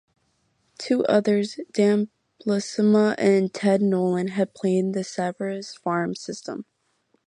Two 0.79 1.05
others, 1.05 1.59
Dan 1.73 2.09
Bylsma 2.43 3.13
and 3.19 3.53
Ted 3.53 3.83
Nolan, 3.83 4.29
had 4.29 4.55
played 4.55 4.79
in 4.79 4.91
the 4.93 5.03
Sabres' 5.03 5.75
farm 5.75 6.15
system. 6.15 6.65